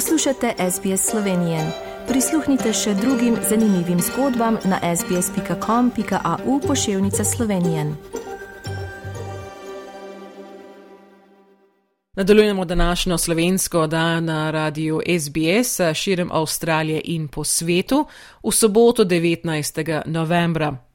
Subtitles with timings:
[0.00, 1.72] Poslušate SBS Slovenije.
[2.08, 7.84] Prisluhnite še drugim zanimivim zgodbam na sbsp.com.au pošiljka Slovenije.
[12.16, 18.06] Nadaljujemo današnjo slovensko dan na radiju SBS širom Avstralije in po svetu
[18.44, 20.02] v soboto 19.
[20.06, 20.89] novembra.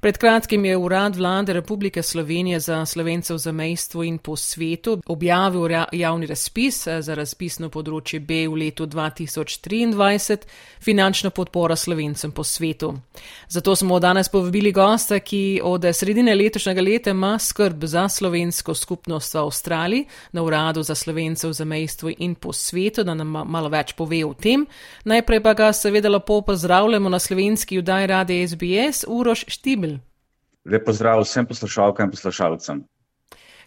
[0.00, 5.68] Pred kratkim je Urad vlade Republike Slovenije za slovence v zamejstvu in po svetu objavil
[5.92, 10.38] javni razpis eh, za razpisno področje B v letu 2023,
[10.84, 12.92] finančna podpora slovencem po svetu.
[13.48, 19.34] Zato smo danes povabili gosta, ki od sredine letošnjega leta ima skrb za slovensko skupnost
[19.34, 23.94] v Avstraliji na Uradu za slovence v zamejstvu in po svetu, da nam malo več
[23.96, 24.66] pove o tem.
[25.04, 29.98] Najprej pa ga seveda lepo pozdravljamo na slovenski udaj radi SBS, Uroš Štibel.
[30.64, 32.82] Lep pozdrav vsem poslušalkam in poslušalcem.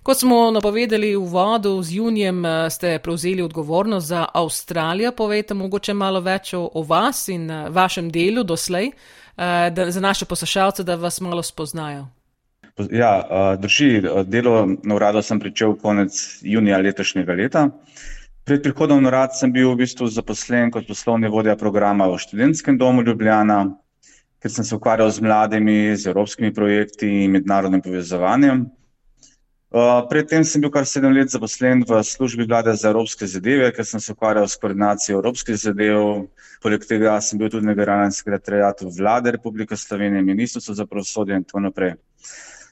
[0.07, 5.11] Kot smo napovedali v vodu, z junijem eh, ste prevzeli odgovornost za Avstralijo.
[5.11, 10.01] Povejte mogoče malo več o, o vas in eh, vašem delu doslej, eh, da, za
[10.01, 12.07] naše poslušalce, da vas malo spoznajo.
[12.93, 13.11] Ja,
[13.57, 17.63] drži, delo na uradu sem pričel konec junija letošnjega leta.
[18.45, 22.77] Pred prihodom na urad sem bil v bistvu zaposlen kot poslovni vodja programa v študentskem
[22.77, 23.63] domu Ljubljana,
[24.41, 28.67] ker sem se ukvarjal z mladimi, z evropskimi projekti in mednarodnim povezovanjem.
[29.67, 33.83] Uh, predtem sem bil kar sedem let zaposlen v službi vlade za evropske zadeve, ker
[33.83, 36.29] sem se ukvarjal s koordinacijo evropskih zadev.
[36.63, 41.43] Poleg tega sem bil tudi na generalnem sekretariatu vlade Republike Slovenije, ministrstvo za pravosodje in
[41.43, 41.97] tako naprej.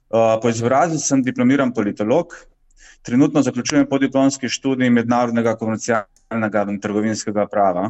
[0.08, 2.32] Uh, po izobrazbi sem diplomiran politolog,
[3.04, 7.90] trenutno zaključujem podiplomski študij mednarodnega komercialnega in trgovinskega prava.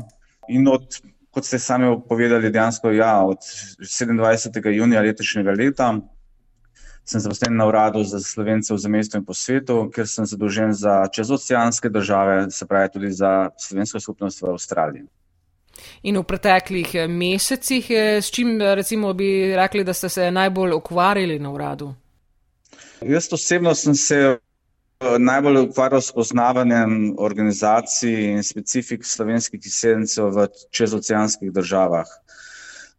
[0.49, 0.97] In od
[1.36, 3.44] kot ste sami povedali, dejansko ja, od
[3.80, 4.69] 27.
[4.72, 5.89] junija letošnjega leta
[7.05, 11.03] sem zaposlen na uradu za slovence v zamestju in po svetu, ker sem zadolžen za
[11.14, 15.03] čezoceanske države, se pravi tudi za slovensko skupnost v Avstraliji.
[16.08, 20.73] In v preteklih eh, mesecih, eh, s čim recimo bi rekli, da ste se najbolj
[20.73, 21.93] ukvarjali na uradu?
[23.02, 24.38] Jaz osebno sem se
[25.02, 32.08] najbolj ukvarjal s poznavanjem organizacij in specifik slovenskih izseljencev v čezoceanskih državah.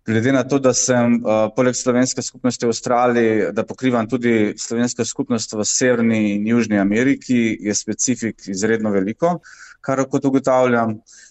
[0.06, 5.04] Glede na to, da sem uh, poleg slovenske skupnosti v Avstraliji, da pokrivam tudi slovensko
[5.04, 9.40] skupnost v Severni in Južni Ameriki, je specifik izredno veliko,
[9.80, 11.00] kar kot ugotavljam.
[11.00, 11.24] Uh,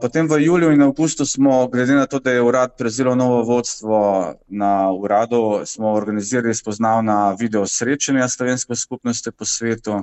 [0.00, 4.34] potem v juliju in avgustu smo, glede na to, da je urad prevzelo novo vodstvo
[4.48, 10.02] na uradu, smo organizirali spoznavna video srečanja slovenske skupnosti po svetu.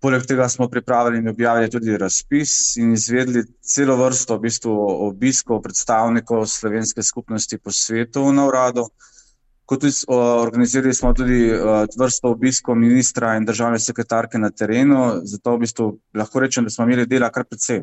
[0.00, 4.72] Poleg tega smo pripravili in objavili tudi razpis in izvedli celo vrsto v bistvu,
[5.08, 8.88] obiskov predstavnikov slovenske skupnosti po svetu na uradu.
[9.68, 11.52] Tudi organizirali smo tudi
[11.98, 16.84] vrsto obiskov ministra in državne sekretarke na terenu, zato v bistvu lahko rečem, da smo
[16.84, 17.82] imeli dela kar precej.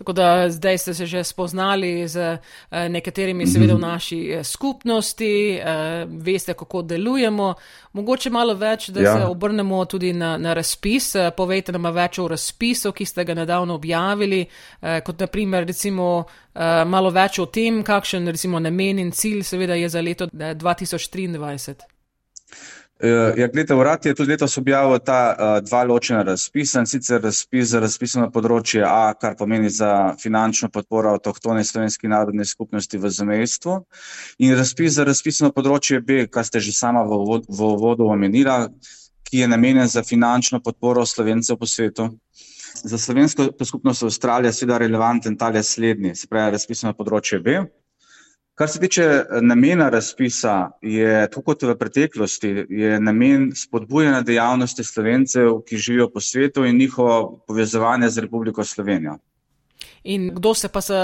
[0.00, 3.86] Tako da zdaj ste se že spoznali z eh, nekaterimi, seveda, v mhm.
[3.86, 7.54] naši eh, skupnosti, eh, veste, kako delujemo.
[7.92, 9.12] Mogoče malo več, da ja.
[9.12, 11.12] se obrnemo tudi na, na razpis.
[11.36, 14.46] Povejte nam več o razpisu, ki ste ga nedavno objavili,
[15.04, 16.24] kot naprimer, recimo,
[16.86, 21.74] malo več o tem, kakšen recimo, namen in cilj, seveda, je za leto 2023.
[23.00, 27.22] Uh, ja, gledajte, urad je tudi letos objavil ta uh, dva ločena razpisa in sicer
[27.24, 33.08] razpis za razpisano področje A, kar pomeni za finančno podporo avtohtone slovenski narodni skupnosti v
[33.08, 33.78] zamejstvu
[34.44, 38.66] in razpis za razpisano področje B, kar ste že sama v uvodu omenila,
[39.24, 42.10] ki je namenjen za finančno podporo slovencev po svetu.
[42.84, 47.62] Za slovensko skupnost Avstralije je seveda relevanten tale slednji, se pravi razpisano področje B.
[48.60, 54.84] Kar se tiče eh, namena razpisa, je tako kot v preteklosti, je namen spodbujanja dejavnosti
[54.84, 59.14] slovencev, ki živijo po svetu in njihovo povezovanje z Republiko Slovenijo.
[60.04, 60.94] In kdo se pa se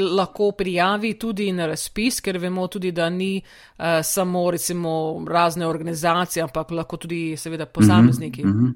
[0.00, 6.42] lahko prijavi tudi na razpis, ker vemo tudi, da ni uh, samo recimo razne organizacije,
[6.42, 8.46] ampak lahko tudi seveda posamezniki.
[8.46, 8.72] Mm -hmm.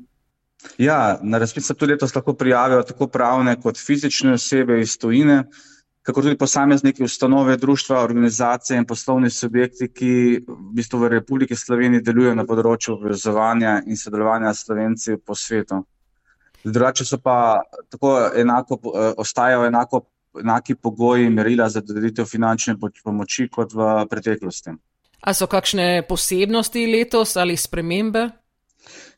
[0.79, 5.39] Ja, na razpis se tudi letos lahko prijavijo tako pravne kot fizične osebe iz tujine.
[5.39, 5.76] Uh,
[6.07, 12.05] kako tudi posamezniki, ustanove, društva, organizacije in poslovni subjekti, ki v bistvu v Republiki Sloveniji
[12.07, 15.81] delujejo na področju povezovanja in sodelovanja s slovenci po svetu.
[16.65, 20.05] Drugače so pa tako enako, eh, ostajajo enako,
[20.41, 24.79] enaki pogoji in merila za dodelitev finančne pomoči kot v preteklosti.
[25.27, 28.29] A so kakšne posebnosti letos ali spremembe?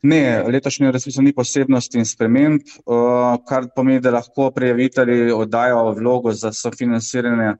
[0.01, 2.61] Ne, letošnji razpis ni posebnosti in sprememb,
[3.49, 7.53] kar pomeni, da lahko prijavitelji oddajo vlogo za sofinanciranje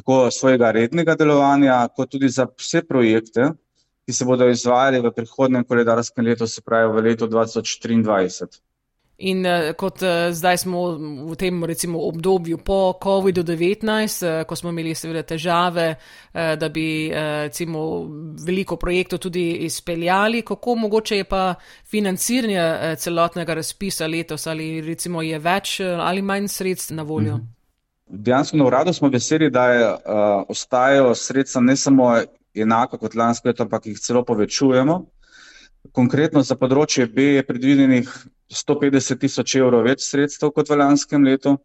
[0.00, 3.50] tako svojega rednega delovanja, kot tudi za vse projekte,
[4.06, 8.60] ki se bodo izvajali v prihodnem koledarskem letu, se pravi v letu 2023.
[9.20, 10.82] In uh, kot uh, zdaj smo
[11.28, 17.10] v tem recimo, obdobju po COVID-19, uh, ko smo imeli seveda težave, uh, da bi
[17.10, 17.84] uh, recimo,
[18.46, 25.22] veliko projektov tudi izpeljali, kako mogoče je pa financiranje uh, celotnega razpisa letos ali recimo
[25.22, 27.36] je več ali manj sredstv na voljo?
[27.36, 27.46] Mhm.
[28.10, 29.98] Dejansko na uradu smo veseli, da je, uh,
[30.48, 32.10] ostajajo sredstva ne samo
[32.54, 35.00] enaka kot lansko leto, ampak jih celo povečujemo.
[35.92, 38.08] Konkretno za področje B je predvidenih
[38.50, 41.56] 150 tisoč evrov več sredstev kot v lanskem letu.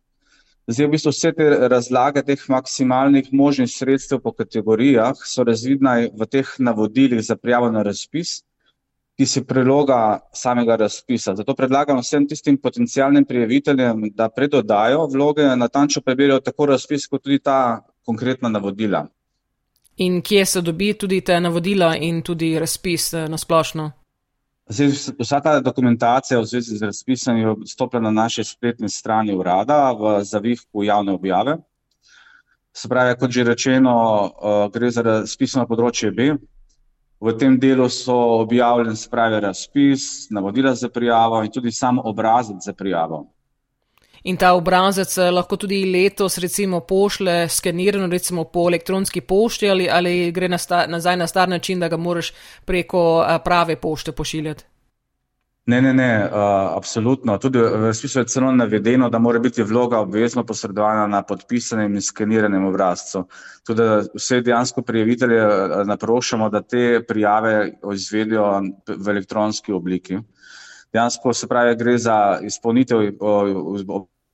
[0.67, 6.25] Zdaj, v bistvu vse te razlage teh maksimalnih možnih sredstev po kategorijah so razvidne v
[6.25, 8.39] teh navodilih za prijavo na razpis,
[9.17, 11.35] ki se priloga samega razpisa.
[11.35, 17.39] Zato predlagam vsem tistim potencijalnim prijaviteljem, da predodajo vloge, natančno preberijo tako razpis, kot tudi
[17.39, 19.05] ta konkretna navodila.
[19.97, 23.91] In kje se dobi tudi te navodila in tudi razpis eh, na splošno?
[24.65, 24.87] Zdaj,
[25.19, 30.23] vsa ta dokumentacija v zvezi z razpisom je stopila na naši spletni strani urada v
[30.23, 31.57] zavihku javne objave.
[32.73, 36.33] Se pravi, kot že rečeno, uh, gre za razpis na področje B.
[37.21, 42.65] V tem delu so objavljeni, se pravi, razpis, navodila za prijavo in tudi sam obrazec
[42.65, 43.34] za prijavo.
[44.25, 49.89] In ta obrazec eh, lahko tudi letos, recimo, pošle skenirano, recimo po elektronski pošti ali,
[49.89, 52.31] ali gre na sta, nazaj na star način, da ga moraš
[52.65, 54.65] preko eh, prave pošte pošiljati.
[55.65, 57.37] Ne, ne, ne, uh, absolutno.
[57.41, 62.01] Tudi v spisu je celo navedeno, da mora biti vloga obvezno posredovana na podpisanem in
[62.05, 63.23] skeniranem obrazcu.
[63.65, 65.41] Tudi vse dejansko prijavitelje
[65.89, 68.45] naprošamo, da te prijave izvedijo
[68.87, 70.19] v elektronski obliki.
[70.93, 73.01] Dejansko se pravi, gre za izpolnitev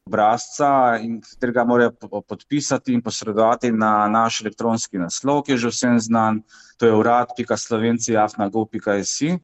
[0.05, 1.91] obrazca in katerega morajo
[2.27, 6.41] podpisati in posredovati na naš elektronski naslov, ki je že vsem znan,
[6.77, 9.37] to je urad.slovenci.afna.gov.si.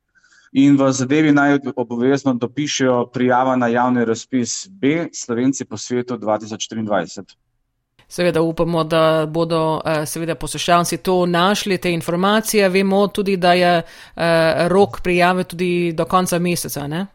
[0.51, 7.35] In v zadevi naj obvezno dopišejo prijava na javni razpis B, Slovenci po svetu 2023.
[8.07, 12.69] Seveda upamo, da bodo eh, seveda poslušalci to našli, te informacije.
[12.69, 13.81] Vemo tudi, da je
[14.15, 16.87] eh, rok prijave tudi do konca meseca.
[16.87, 17.07] Ne?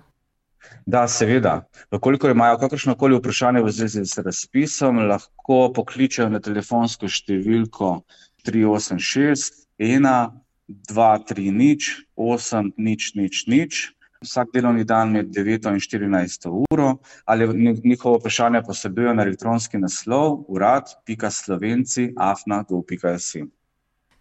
[0.85, 1.67] Da, seveda.
[1.91, 8.01] Vkolikor imajo kakršno koli vprašanje v zvezi z razpisom, lahko pokličejo na telefonsko številko
[8.45, 13.94] 386 123 8 nič nič nič
[14.25, 17.47] vsak delovni dan med 9 in 14 uro, ali
[17.83, 23.43] njihovo vprašanje posredujejo na elektronski naslov urad.slovenci.afna.gov.si.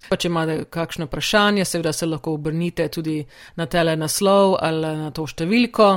[0.08, 3.24] Pa če imate kakšno vprašanje, seveda se lahko obrnite tudi
[3.56, 5.88] na tele naslov ali na to številko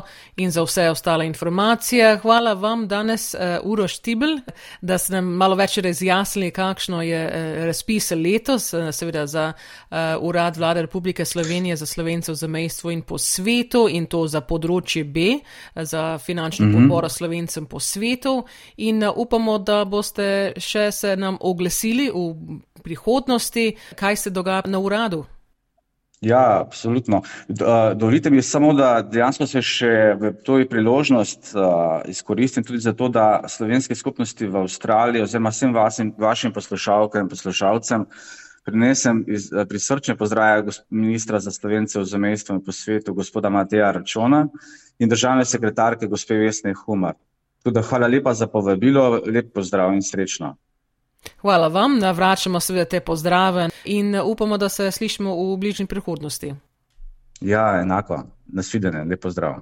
[0.43, 2.17] in za vse ostale informacije.
[2.23, 4.37] Hvala vam danes, uh, Uroš Tibel,
[4.81, 9.97] da ste nam malo več razjasnili, kakšno je uh, razpis letos, uh, seveda za uh,
[10.21, 15.03] Urad Vlade Republike Slovenije za slovencev za mejstvo in po svetu in to za področje
[15.03, 15.39] B,
[15.75, 16.87] za finančno mm -hmm.
[16.87, 18.45] podporo slovencem po svetu.
[18.77, 24.79] In uh, upamo, da boste še se nam oglasili v prihodnosti, kaj se dogaja na
[24.79, 25.25] uradu.
[26.21, 27.21] Ja, absolutno.
[27.95, 31.51] Dovolite mi samo, da dejansko se še v toj priložnost
[32.09, 37.29] izkoristim tudi za to, da slovenske skupnosti v Avstraliji oziroma vsem vašim, vašim poslušalkam in
[37.29, 38.07] poslušalcem
[38.65, 44.47] prinesem iz, prisrčne pozdrave ministra za slovence v zamestvu in po svetu, gospoda Mateja Račona
[44.99, 47.13] in državne sekretarke, gospe Vesne Humar.
[47.63, 50.55] Tudi hvala lepa za povabilo, lep pozdrav in srečno.
[51.41, 56.53] Hvala vam, navračamo seveda te pozdrave in upamo, da se slišimo v bližnji prihodnosti.
[57.41, 58.23] Ja, enako.
[58.47, 59.53] Nasvidenje, lep pozdrav.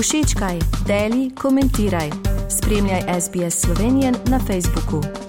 [0.00, 2.10] Všečkaj, deli, komentiraj.
[2.50, 5.27] Spremljaj SBS Slovenijo na Facebooku.